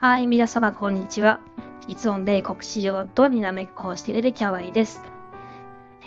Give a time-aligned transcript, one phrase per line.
[0.00, 1.40] はい、皆様こんにちは。
[1.88, 5.02] いつも米国市場と南こうしているキャワイです。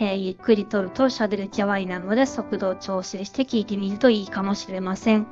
[0.00, 5.26] えー、ゆっくりとると喋るキャワイなので速度を調整して聞いてみるといいかもしれません。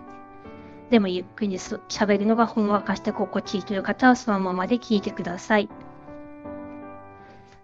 [0.90, 5.70] でもゆっくり喋るのがほんわかして心地いいという方はそのままで聞いてください。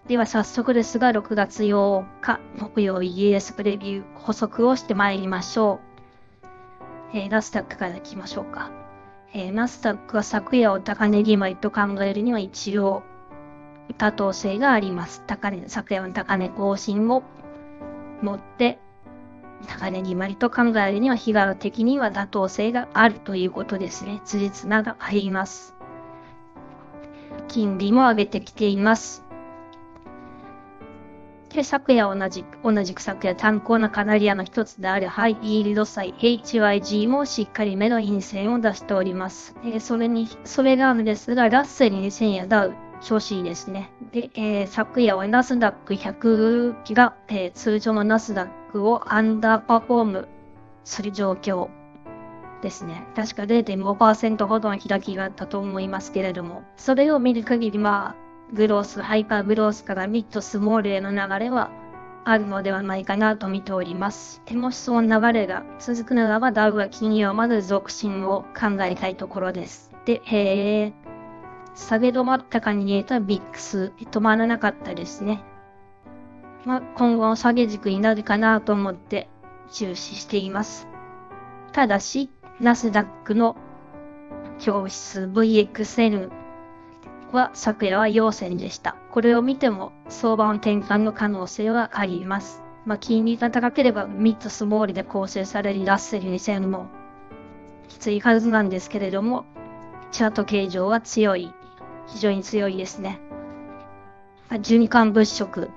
[0.09, 5.79] では早速ですが、6月8日木曜 ES プレビュー補足をしてまいりましょ
[7.13, 7.19] う。
[7.19, 8.86] えー、ラスタックからいきましょうか。
[9.39, 13.03] えー、ナスタックは昨夜を高値決まりと考えるには一応
[13.99, 15.23] 多当性があります。
[15.27, 17.23] 高値、昨夜の高値更新を
[18.23, 18.79] 持って、
[19.67, 24.23] 高値決まりと考えるには日柄的には妥当性があるということですね。
[24.25, 25.75] 辻褄が入ります。
[27.49, 29.26] 金利も上げてきています。
[31.57, 39.57] で、昨夜同じ、同じく昨夜炭鉱のカナリアの一つであるハイイールド債 HYG もしっかり目の陰線を出しております。
[39.65, 43.91] えー、それに、それがあるんですが、ラッセル2000やダウ、調子いいですね。
[44.13, 50.29] で、えー、昨夜はナスダック100機が、えー、通常のナスダックをアンダーパフォーム
[50.85, 51.71] する状況
[52.61, 53.07] ですね。
[53.17, 61.71] 確か0.5%ほどの開きがあったと思いますけれども、それを見る限り、まあ、グロース、ハイパーグロースからミッド、スモールへの流れは
[62.25, 64.43] あるのではないかなと見ております。
[64.47, 69.93] でもしその流れが続くならば、ダウは金曜まで続伸を考えたいところです。
[70.05, 70.93] で、へえ、
[71.75, 75.43] 下げ止まったかに見えたビックス、止まらなかったですね。
[76.65, 79.29] まあ、今後の下げ軸になるかなと思って
[79.71, 80.89] 注視しています。
[81.73, 83.57] ただし、ナスダックの
[84.59, 86.46] 教室 VXN
[87.33, 88.97] は昨夜は陽線でした。
[89.11, 92.63] これを見ても相場の転換の可能性はあります。
[92.85, 96.87] まあ、金利が高ければミッドスモールで構成されるラッセル2000も
[97.89, 99.45] きついはずなんですけれども、
[100.13, 101.53] チャート形状は強い。
[102.09, 103.19] 非常に強いですね。
[104.51, 105.71] 循環物色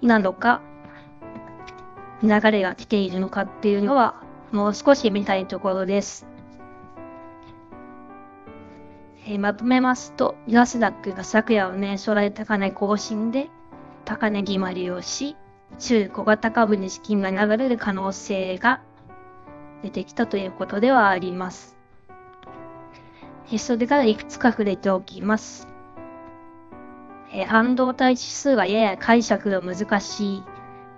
[0.00, 0.60] なのか、
[2.22, 4.22] 流れが来ているのかっていうのは、
[4.52, 6.26] もう少し見たいところです。
[9.24, 13.50] えー、まとめますと、ナスダックが昨夜の年初来高値更新で
[14.04, 15.36] 高値決まりをし、
[15.78, 18.82] 中小型株に資金が流れる可能性が
[19.82, 21.76] 出てきたということではあります。
[23.58, 25.68] それからいくつか触れておきます。
[27.32, 30.42] えー、半導体指数はやや解釈が難しい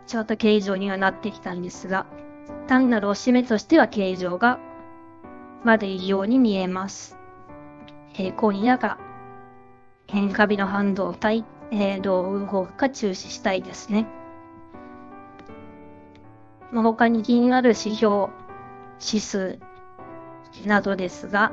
[0.07, 2.07] チャート形状にはなってきたんですが、
[2.67, 4.59] 単なるおしめとしては形状が
[5.65, 7.19] 悪いように見えます。
[8.15, 8.99] えー、今夜が
[10.07, 14.07] 変化日の半導体、えー、どう動くか注視したいですね。
[16.71, 18.29] まあ、他に気になる指標、
[19.05, 19.59] 指数
[20.67, 21.53] などですが、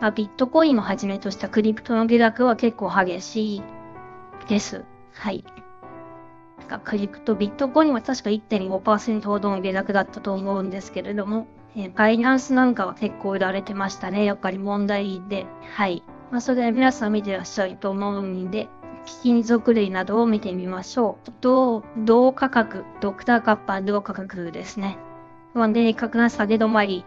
[0.00, 3.62] まあ、ビットコインをはじめとしたクリプトの下落は結構激しい
[4.48, 4.84] です。
[5.12, 5.44] はい。
[6.78, 11.46] クリプト、ビットコインは確か1.5%ほどの下落だったと思うんですけれども、
[11.76, 14.24] え、バイナンスなんかは結構売られてましたね。
[14.24, 15.46] やっぱり問題で。
[15.74, 16.02] はい。
[16.30, 18.68] まあ、それで皆さん見てらっしゃると思うんで、
[19.06, 21.32] 貴金属類などを見てみましょう。
[21.40, 24.98] 同、同価格、ドクターカッパー同価格ですね。
[25.54, 27.04] 明確な下げ止まり、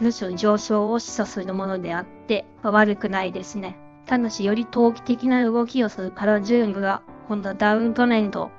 [0.00, 3.78] むしろ上昇を示唆するものであって、悪くないですね。
[4.06, 8.50] ただし、より投機的な動きをするパラジュームが、今度はダウントレンド、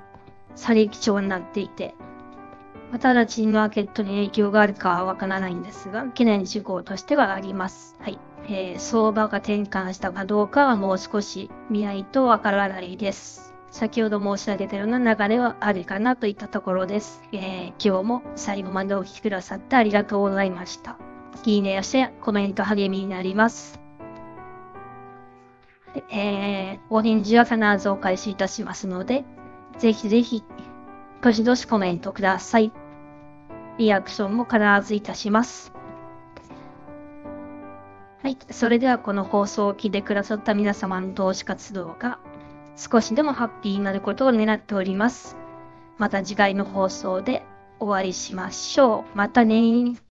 [0.56, 1.94] 下げ基調になっていて、
[2.92, 7.96] 直ちにマーケットに影響があるかはわからないんですが、懸念事項としてはあります。
[8.00, 8.18] はい。
[8.48, 13.54] えー、相場が転換したかどうかはもう少し見ないとわからないです。
[13.70, 17.22] 先ほど申し上げたような流れはあるかなといったところです。
[17.32, 20.98] えー、今日も最後までお聴きくださってありがとうございました。
[21.44, 23.78] いいねやシェア、コメント励みになります。
[26.10, 29.24] えー、お返事は必ずお返しいたしますので、
[29.78, 30.42] ぜひぜひ、
[31.22, 32.72] どしどしコメントください。
[33.78, 35.72] リアクションも必ずいたします。
[38.22, 38.36] はい。
[38.50, 42.18] それではこの放送を聞いてくださった皆様の投資活動が
[42.76, 45.36] 少しでもハッピーになることを願っております。
[45.96, 47.42] また次回の放送で
[47.78, 49.16] お会いしましょう。
[49.16, 50.09] またね